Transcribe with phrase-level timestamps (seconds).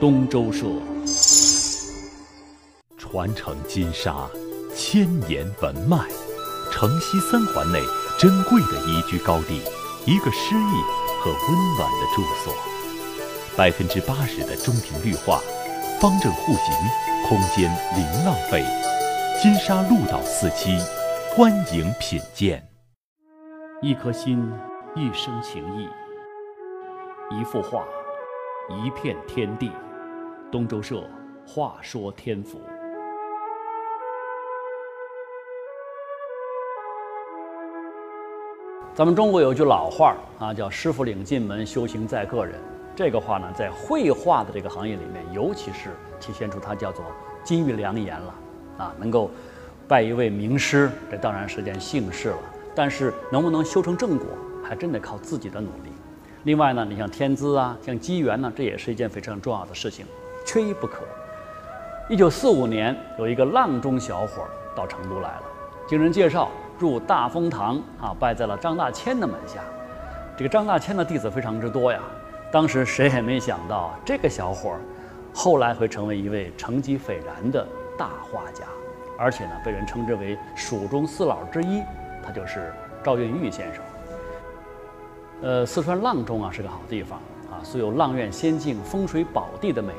[0.00, 0.64] 东周社。
[2.96, 4.28] 传承金沙
[4.72, 5.98] 千年文脉，
[6.70, 7.80] 城西三环内
[8.16, 9.60] 珍贵的宜居高地，
[10.06, 10.82] 一个诗意
[11.20, 12.54] 和温暖的住所，
[13.56, 15.40] 百分之八十的中庭绿化，
[16.00, 16.74] 方正户型，
[17.28, 18.64] 空间零浪费。
[19.42, 20.78] 金沙鹭岛四期，
[21.34, 22.64] 欢迎品鉴。
[23.82, 24.48] 一颗心，
[24.94, 25.88] 一生情谊；
[27.36, 27.84] 一幅画，
[28.84, 29.72] 一片天地。
[30.50, 31.02] 东周社
[31.46, 32.58] 话说天府。
[38.94, 42.58] 咱们中国有句老话啊，叫“师傅领进门，修行在个人”。
[42.96, 47.04] 这个话呢，在绘画的这个行业里面，尤其是体现出它叫做
[47.44, 48.34] 金玉良言了
[48.78, 48.94] 啊。
[48.98, 49.30] 能够
[49.86, 52.38] 拜一位名师，这当然是件幸事了。
[52.74, 54.26] 但是能不能修成正果，
[54.64, 55.92] 还真得靠自己的努力。
[56.44, 60.06] 另外呢，你像天资啊，像机缘呢，这也是一件非常重要的事情，
[60.48, 61.00] 缺一不可。
[62.08, 65.42] 一九四五年，有一个阆中小伙到成都来了，
[65.86, 66.48] 经人介绍。
[66.78, 69.60] 入大风堂啊，拜在了张大千的门下。
[70.36, 71.98] 这个张大千的弟子非常之多呀。
[72.52, 74.76] 当时谁也没想到，这个小伙
[75.34, 77.66] 后来会成为一位成绩斐然的
[77.98, 78.62] 大画家，
[79.18, 81.82] 而且呢，被人称之为蜀中四老之一。
[82.24, 83.82] 他就是赵云玉先生。
[85.42, 87.18] 呃，四川阆中啊是个好地方
[87.50, 89.92] 啊，素有“阆苑仙境，风水宝地”的美。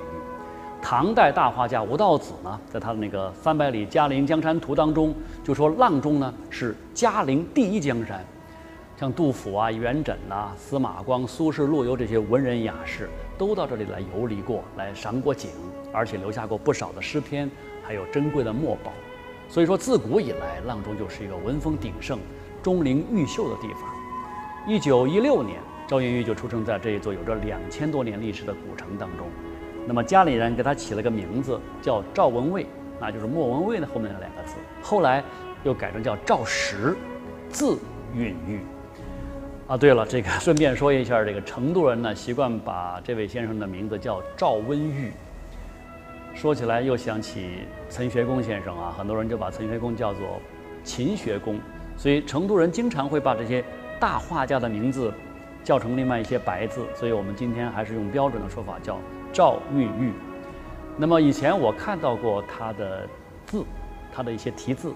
[0.81, 5.13] 唐代大画家吴道子呢，在他的那个《三百里嘉陵江山图》当中，
[5.43, 8.25] 就说阆中呢是嘉陵第一江山。
[8.97, 15.51] 像杜甫啊、元稹呐、司马光、苏轼、陆游这些文人雅士，都到这里来游历过来赏过景，
[15.93, 17.49] 而且留下过不少的诗篇，
[17.83, 18.91] 还有珍贵的墨宝。
[19.47, 22.19] 所以说，自古以来，阆中就是一个文风鼎盛、
[22.61, 23.83] 钟灵毓秀的地方。
[24.67, 29.27] 一九一六年，赵云玉就出生在这一座有着两千多年历史的古城当中。
[29.89, 32.67] 那么家里人给他起了个名字叫赵文蔚，
[33.01, 34.53] 那就是莫文蔚的后面的两个字。
[34.83, 35.23] 后来
[35.63, 36.95] 又改成叫赵石，
[37.49, 37.75] 字
[38.13, 38.59] 允玉。
[39.65, 45.11] 啊，对了，这个顺便说一下，这个成都人呢习惯把这位先生的名字叫赵温玉。
[46.35, 50.39] 说起来又想起陈学公先生啊，很多人就把陈学公叫做
[50.83, 51.59] 秦学公，
[51.97, 53.65] 所以成都人经常会把这些
[53.99, 55.11] 大画家的名字
[55.63, 58.99] 叫成另外一些白字，所以我们今天还是用标准的说法叫。
[59.31, 60.11] 赵玉玉，
[60.97, 63.07] 那么以前我看到过他的
[63.45, 63.63] 字，
[64.11, 64.91] 他的一些题字，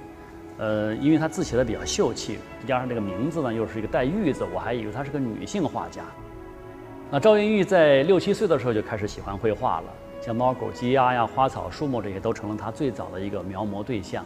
[0.57, 6.01] 呃，因为他字写的比较秀气，加上这个名字呢又是一个带玉字，我还以为他是个女性画家。
[7.11, 14.25] 那赵云玉在六七岁的时候就开始喜欢绘画了，像猫狗鸡鸭呀、花草树木这些都成了他最早的一个描摹对象。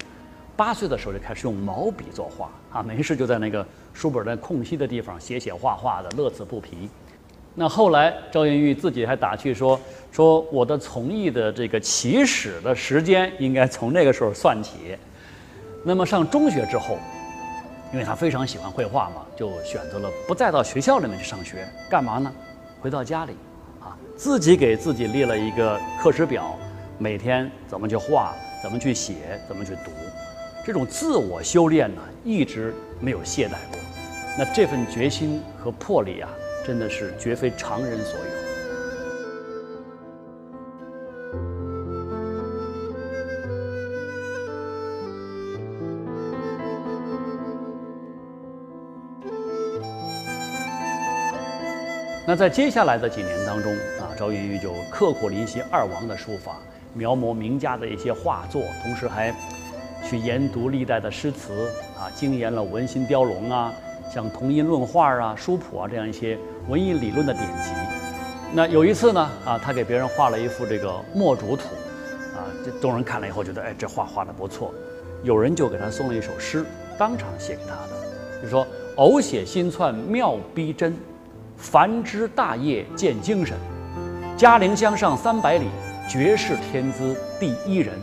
[0.55, 3.63] 八岁的时候就开始用毛笔作画，啊，没事就在那个
[3.93, 6.89] 书本的空隙的地方写写画画的，乐此不疲。
[7.59, 9.79] 那后来，赵云玉自己还打趣说
[10.13, 14.95] ：“说我的从艺的这个起始的时间应该从那个时候算起。”
[15.83, 16.99] 那么上中学之后，
[17.91, 22.31] 因为他非常喜欢绘画嘛，就选择了不再到学校里面去上学，干嘛呢？
[22.79, 23.31] 回到家里，
[23.81, 26.55] 啊，自己给自己列了一个课时表，
[26.99, 29.89] 每天怎么去画，怎么去写，怎么去读，
[30.63, 33.79] 这种自我修炼呢，一直没有懈怠过。
[34.37, 36.29] 那这份决心和魄力啊！
[36.67, 38.25] 真的是绝非常人所有。
[52.27, 56.57] 那在接下来的几年当中啊，赵云玉就刻苦临习二王的书法，
[56.93, 59.33] 描摹名家的一些画作，同时还
[60.03, 63.73] 去研读历代的诗词啊，精研了文心雕龙啊。
[64.13, 67.71] 像同音论画啊、书谱啊这样一些文艺理论的典籍。
[68.53, 71.63] 那有一次呢，啊，他给别人画了一幅这个墨竹图，
[72.35, 74.73] 啊，这众人看了以后觉得，哎，这画画的不错。
[75.23, 76.65] 有人就给他送了一首诗，
[76.97, 78.65] 当场写给他的，就说
[78.97, 80.95] ：“偶写新窜妙逼真，
[81.57, 83.57] 凡枝大业见精神。
[84.37, 85.65] 嘉陵江上三百里，
[86.07, 87.95] 绝世天资第一人。”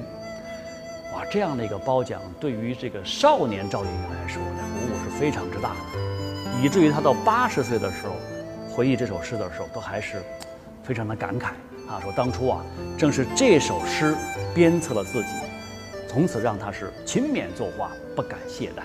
[1.15, 8.13] 哇，这样的一个褒奖，对于这个少年赵云玉来说，呢，鼓舞是非常之大的，以至于他到八十岁的时候，
[8.75, 10.21] 回忆这首诗的时候，都还是
[10.83, 11.51] 非常的感慨
[11.89, 12.65] 啊，说当初啊，
[12.99, 14.17] 正是这首诗
[14.53, 15.29] 鞭策了自己，
[16.09, 18.83] 从此让他是勤勉作画，不敢懈怠。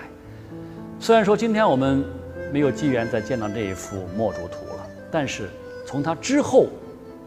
[1.00, 2.04] 虽然说今天我们
[2.52, 5.50] 没有机缘再见到这一幅墨竹图了，但是
[5.84, 6.68] 从他之后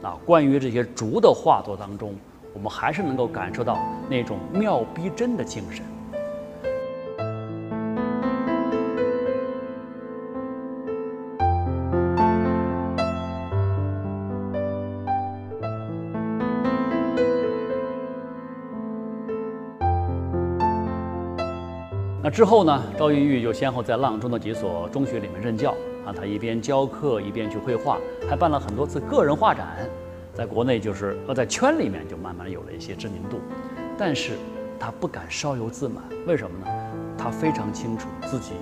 [0.02, 2.16] 啊，关于这些竹的画作当中。
[2.56, 5.84] 我们还是能够感受到那种妙逼真的精神。
[22.34, 25.70] 之后呢，赵云玉就先后在阆中的几所中学里面任教
[26.04, 29.88] 啊，他一边教课一边去绘画，还办了很多次个人画展，
[30.34, 33.40] 在国内就是呃在圈里面就慢慢有了一些知名度，
[34.00, 34.32] 但是
[34.80, 36.66] 他不敢稍有自满，为什么呢？
[37.20, 38.54] 他非常清楚自己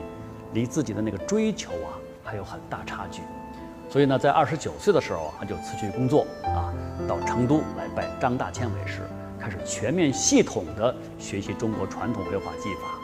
[0.52, 1.96] 离自己的那个追求啊
[2.26, 3.22] 还有很大差距，
[3.90, 6.74] 所以呢，在二十九岁的时候，他就辞去工作啊，
[7.08, 9.00] 到成都来拜张大千为师，
[9.40, 13.00] 开始全面系统的学习中国传统绘画技法。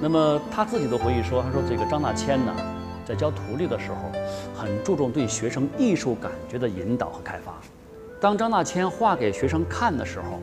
[0.00, 2.54] 那么他自己都回忆说：“他说这个张大千呢，
[3.06, 4.10] 在教徒弟的时候，
[4.54, 7.54] 很注重对学生艺术感觉的引导和开发。
[8.20, 10.40] 当张大千画给学生看的时候，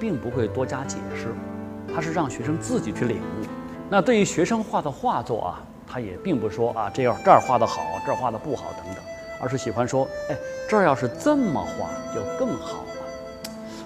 [0.00, 1.28] 并不会多加解释，
[1.94, 3.46] 他是让学生自己去领悟。
[3.90, 9.04] 那对于学生画的画作啊，他也并不说啊这要这儿画的好，这儿画的不好等等，
[9.40, 10.36] 而是喜欢说，哎，
[10.68, 12.88] 这儿要是这么画就更好了。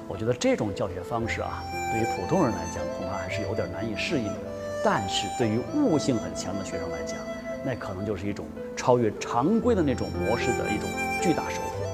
[0.09, 4.41] 我觉得这种教学方式啊，对于普通人来讲，恐怕还是有点难以适应的。”
[4.85, 7.19] 但是对于悟性很强的学生来讲，
[7.65, 8.47] 那可能就是一种
[8.77, 10.89] 超越常规的那种模式的一种
[11.21, 11.87] 巨大收获。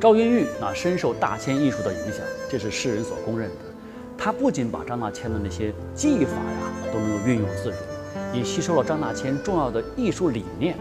[0.00, 3.56] 赵云玉啊，深受大千艺术的影响，这是世人所公认的。
[4.16, 10.76] 他不仅把张大千的那些技法呀都能够运用自如，也吸收了张大千重要的艺术理念，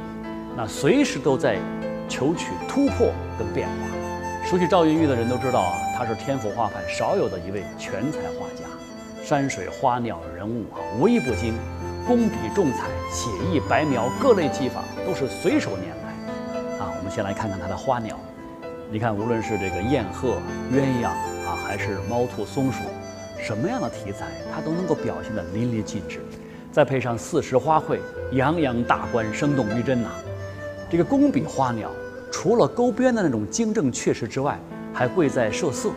[0.55, 1.59] 那随时都在
[2.07, 3.73] 求取突破跟变化。
[4.45, 8.63] 熟悉赵云玉的人都知道啊，他是天府画派少有的一位全才画家。
[9.27, 11.53] 山水、花鸟、人物啊，无一不精。
[12.07, 16.79] 工笔重彩、写意白描，各类技法都是随手拈来。
[16.79, 18.18] 啊，我们先来看看他的花鸟。
[18.89, 20.38] 你看，无论是这个燕鹤、
[20.71, 21.07] 鸳鸯
[21.45, 22.83] 啊，还是猫兔松鼠，
[23.38, 26.21] 什么样的题材，他都能够表现得淋漓尽致。
[26.71, 28.00] 再配上四时花卉，
[28.31, 30.07] 洋洋大观，生动逼真呐。
[30.89, 31.91] 这个工笔花鸟，
[32.31, 34.57] 除了勾边的那种精正确实之外，
[34.94, 35.89] 还贵在设色。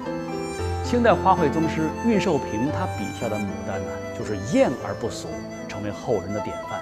[0.83, 5.29] 清代花卉宗师恽寿平，他笔下的牡丹呢，就是艳而不俗，
[5.69, 6.81] 成为后人的典范。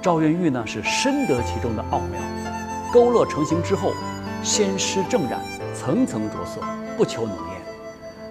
[0.00, 2.20] 赵云玉呢，是深得其中的奥妙，
[2.90, 3.92] 勾勒成型之后，
[4.42, 5.40] 先施正染，
[5.74, 6.62] 层层着色，
[6.96, 7.60] 不求浓艳。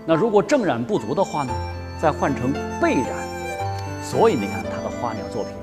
[0.05, 1.53] 那如果正染不足的话呢，
[2.01, 2.51] 再换成
[2.81, 3.27] 背染。
[4.01, 5.53] 所以你看他的花鸟作品，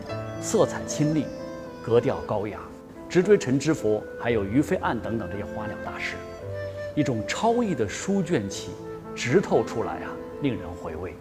[0.41, 1.26] 色彩清丽，
[1.85, 2.59] 格调高雅。
[3.09, 6.15] 直追陈之佛，还有于飞案等等这些花鸟大师，
[6.94, 8.71] 一种超逸的书卷气。
[9.14, 10.11] 直透出来啊，
[10.43, 11.14] 令人回味。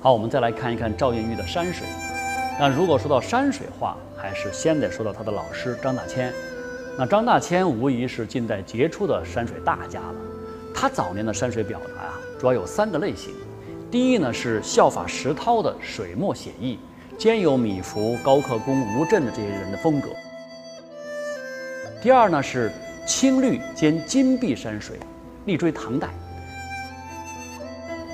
[0.00, 1.86] 好，我们再来看一看赵云玉的山水。
[2.60, 6.30] 那如果说到山水画，还是先得说到他的老师张大千。
[6.98, 10.33] 那张大千无疑是近代杰出的山水大家了。
[10.84, 13.32] 他早年的山水表达呀，主要有三个类型。
[13.90, 16.78] 第一呢是效法石涛的水墨写意，
[17.16, 20.10] 兼有米芾、高克恭、吴镇的这些人的风格。
[22.02, 22.70] 第二呢是
[23.06, 24.98] 青绿兼金碧山水，
[25.46, 26.08] 力追唐代。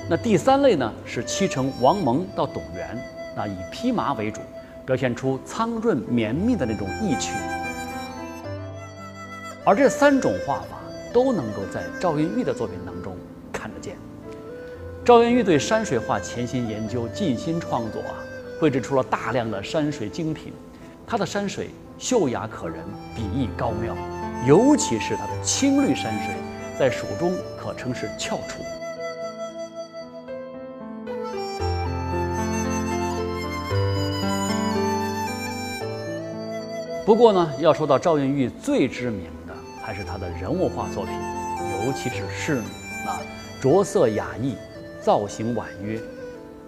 [0.09, 2.97] 那第三类呢是七成王蒙到董源，
[3.35, 4.39] 那以披麻为主，
[4.85, 7.33] 表现出苍润绵密的那种意趣。
[9.65, 10.80] 而这三种画法。
[11.13, 13.15] 都能够在赵云玉的作品当中
[13.51, 13.95] 看得见。
[15.03, 18.15] 赵云玉对山水画潜心研究、尽心创作啊，
[18.59, 20.53] 绘制出了大量的山水精品。
[21.07, 22.77] 他的山水秀雅可人，
[23.15, 23.95] 笔意高妙，
[24.47, 26.33] 尤其是他的青绿山水，
[26.79, 28.61] 在蜀中可称是翘楚。
[37.03, 39.25] 不过呢，要说到赵云玉最知名。
[39.81, 41.13] 还是他的人物画作品，
[41.85, 42.61] 尤其是仕女
[43.07, 43.19] 啊，
[43.59, 44.55] 着色雅逸，
[45.01, 45.99] 造型婉约，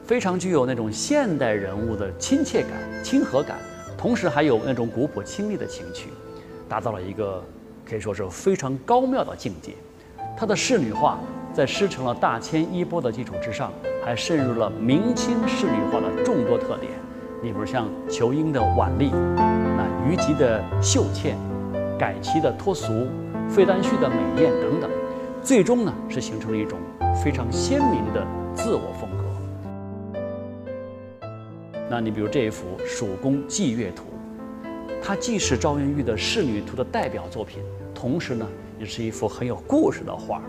[0.04, 2.72] 非常具有那种现代人物的亲切感、
[3.04, 3.58] 亲和感，
[3.98, 6.10] 同时还有那种古朴清丽的情趣，
[6.68, 7.44] 达到了一个
[7.88, 9.74] 可以说是非常高妙的境界。
[10.36, 11.20] 他的仕女画
[11.54, 13.72] 在师承了大千衣钵的基础之上，
[14.04, 16.92] 还渗入了明清仕女画的众多特点，
[17.44, 21.38] 你比如像裘英的婉丽，那虞姬的秀倩。
[21.98, 23.08] 改旗的脱俗，
[23.50, 24.90] 费丹旭的美艳等等，
[25.42, 26.80] 最终呢是形成了一种
[27.24, 29.24] 非常鲜明的自我风格。
[31.90, 34.04] 那你比如这一幅《蜀宫祭月图》，
[35.02, 37.62] 它既是赵云玉的仕女图的代表作品，
[37.94, 38.48] 同时呢
[38.80, 40.42] 也是一幅很有故事的画。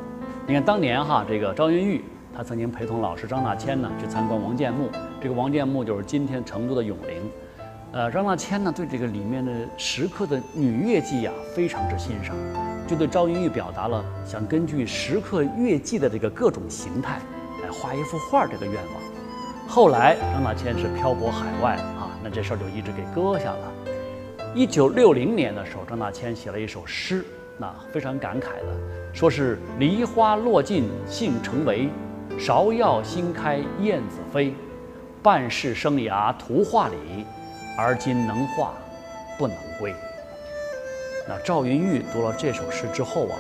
[0.47, 2.03] 你看当年哈，这个赵云玉
[2.35, 4.89] 他曾经陪同老师张大千呢去参观王建墓，
[5.21, 7.23] 这个王建墓就是今天成都的永陵。
[7.95, 12.35] 呃，张大千呢对这个里面的石刻的女乐伎呀非常之欣赏，
[12.89, 17.21] 就对赵云玉表达了想根据石刻乐伎的这个各种形态
[17.63, 19.69] 来画一幅画这个愿望。
[19.69, 23.73] 后来张大千是漂泊海外啊，那这事儿就一直给搁下了。
[24.57, 27.25] 一九六零年的时候，张大千写了一首诗，
[27.57, 31.89] 那非常感慨的，说是“梨花落尽杏成围，
[32.41, 34.53] 芍药新开燕子飞。
[35.23, 37.25] 半世生涯图画里，
[37.77, 38.75] 而今能画
[39.39, 39.95] 不能归。”
[41.29, 43.37] 那赵云玉读了这首诗之后啊，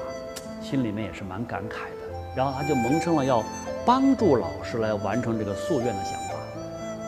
[0.62, 3.44] 心里面也是蛮感慨的，然后他就萌生了要
[3.84, 6.34] 帮助老师来完成这个夙愿的想法。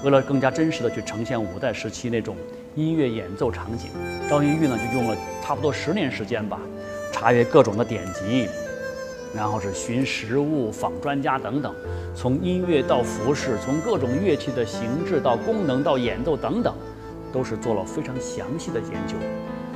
[0.05, 2.37] 为了更加真实的去呈现五代时期那种
[2.75, 3.89] 音乐演奏场景，
[4.29, 6.61] 赵云玉呢就用了差不多十年时间吧，
[7.11, 8.47] 查阅各种的典籍，
[9.35, 11.75] 然后是寻实物、访专家等等，
[12.15, 16.75] 从音乐到服饰，从各种乐器的形制到功能到演奏等等，
[17.33, 19.15] 都是做了非常详细的研究。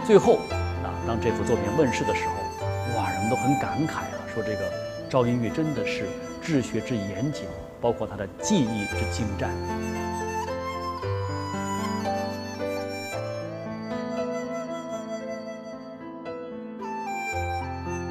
[0.06, 0.38] 最后，
[0.82, 4.70] 啊，当这幅作品问世的时候，哇，人们都很感慨啊，说这个
[5.08, 6.06] 赵云玉真的是
[6.42, 7.44] 治学之严谨，
[7.80, 9.50] 包括他的技艺之精湛。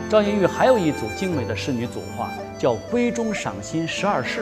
[0.09, 4.41] 赵云玉还有一组精美的仕女组画，叫《闺中赏心十二事》，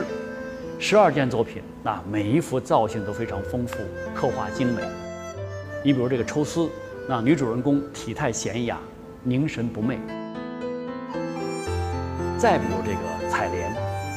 [0.80, 3.78] 十二件作品，那每一幅造型都非常丰富，
[4.14, 4.82] 刻画精美。
[5.84, 6.70] 你比如这个抽丝，
[7.08, 8.78] 那女主人公体态娴雅，
[9.24, 9.98] 凝神不昧。
[12.38, 13.70] 再比如这个采莲，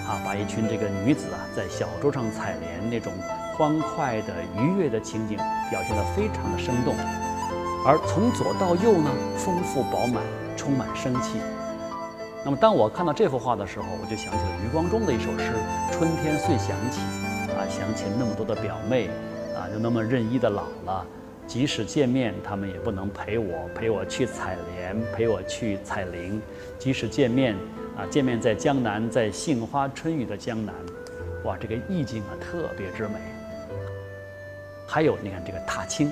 [0.08, 3.12] 啊，把一群这个女子啊在小舟上采莲那种
[3.58, 5.36] 欢快的愉悦的情景
[5.72, 6.96] 表现得非常的生动。
[7.86, 10.22] 而从左到右呢，丰富饱满。
[10.58, 11.40] 充满生气。
[12.44, 15.52] 那么，当我看到这幅画的时候，我就想起了余光中的一首诗
[15.94, 17.00] 《春天遂响起》，
[17.54, 19.10] 啊，想起那么多的表妹，
[19.56, 21.06] 啊，又那么任意的老了，
[21.46, 26.42] 即使见面，他们也不能陪我，陪我去采莲，陪我去采菱。
[26.80, 27.56] 即使见面，
[27.96, 30.74] 啊，见面在江南，在杏花春雨的江南，
[31.44, 33.20] 哇，这个意境啊，特别之美。
[34.88, 36.12] 还有，你看这个踏青，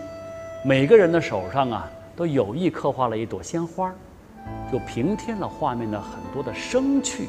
[0.63, 3.95] 每个人的手上啊，都有意刻画了一朵鲜花儿。
[4.71, 7.27] 就平添了画面的很多的生趣。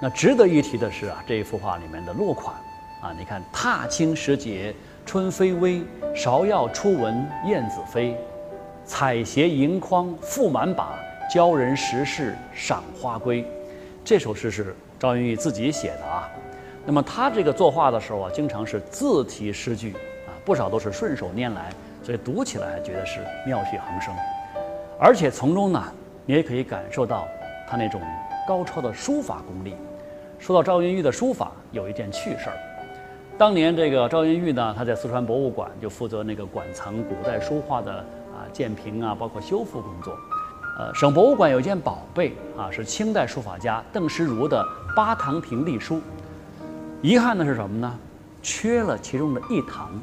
[0.00, 2.54] 那值得一提的是啊，这一幅画里面的落款
[3.02, 4.72] 啊，你看“踏青时节
[5.04, 5.82] 春飞微，
[6.14, 8.16] 芍药初闻燕子飞。
[8.84, 13.44] 采撷盈筐覆满把，教人识事赏花归。”
[14.04, 16.28] 这首诗是赵云玉自己写的啊。
[16.86, 19.92] 那么他这个作画的时候啊，经常是自题诗句
[20.26, 21.70] 啊，不少都是顺手拈来，
[22.04, 24.14] 所以读起来觉得是妙趣横生，
[24.98, 25.82] 而且从中呢。
[26.28, 27.26] 你也可以感受到
[27.66, 28.02] 他那种
[28.46, 29.74] 高超的书法功力。
[30.38, 32.56] 说到赵云玉的书法，有一件趣事儿。
[33.38, 40.14] 当年这个赵云玉呢，他在四川博物馆就负责那个馆藏古代书画的啊鉴评啊，包括修复工作。
[40.78, 44.62] 呃，省博物馆有一件宝贝啊，是清代书法家邓石如的
[44.94, 45.96] 《八堂亭隶书》。
[47.00, 47.98] 遗憾的是什么呢？
[48.42, 49.98] 缺了其中的一堂。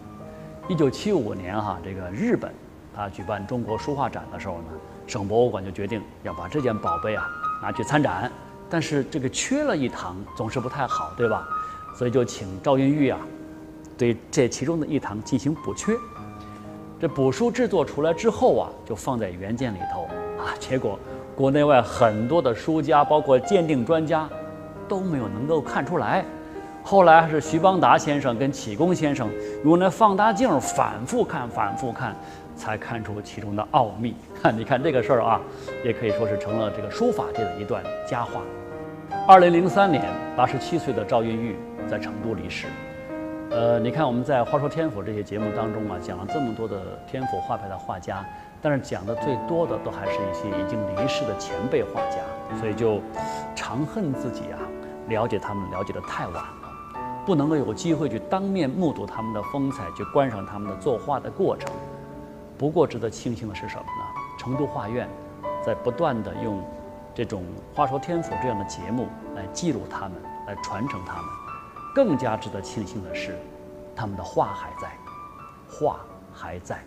[0.67, 2.51] 一九七五年哈，这个日本
[2.95, 4.63] 他举办中国书画展的时候呢。
[5.07, 7.29] 省博物馆就决定要把这件宝贝啊
[7.61, 8.31] 拿去参展，
[8.69, 11.47] 但是这个缺了一堂总是不太好，对吧？
[11.95, 13.19] 所以就请赵云玉啊，
[13.97, 15.95] 对这其中的一堂进行补缺。
[16.99, 20.03] 这补书制作出来之后啊，就放在原件里头
[20.41, 20.97] 啊，结果
[21.35, 24.27] 国内外很多的书家，包括鉴定专家，
[24.87, 26.25] 都没有能够看出来。
[26.83, 29.29] 后来是徐邦达先生跟启功先生
[29.63, 32.15] 用那放大镜反复看，反复看。
[32.55, 34.15] 才看出其中的奥秘。
[34.41, 35.41] 看，你看这个事儿啊，
[35.83, 38.41] 也可以说是成了这个书法界的一段佳话。
[39.27, 40.03] 二零零三年，
[40.35, 41.55] 八十七岁的赵云玉
[41.87, 42.67] 在成都离世。
[43.51, 48.25] 呃，你看我们在《话说天府》这些节目当中啊，讲了这么多的天府画派的画家，
[48.61, 52.17] 但是讲的最多的都还是一些已经离世的前辈画家，
[52.59, 52.99] 所以就
[53.55, 54.59] 常恨自己啊，
[55.07, 56.49] 了解他们了解的太晚了，
[57.25, 61.71] 不能够有机会去当面目睹他们的风采，去观赏他们的作画的过程。
[62.57, 64.05] 不过，值得庆幸的是什么呢？
[64.37, 65.09] 成都画院
[65.65, 66.63] 在不断的用
[67.13, 67.43] 这种
[67.75, 70.13] 《话说天府》这样的节目来记录他们，
[70.47, 71.25] 来传承他们。
[71.93, 73.37] 更加值得庆幸的是，
[73.95, 74.97] 他们的画还在，
[75.67, 75.99] 画
[76.33, 76.83] 还在。